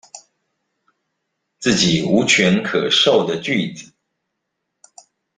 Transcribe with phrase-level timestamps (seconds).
[1.59, 3.93] 自己無權可授的句子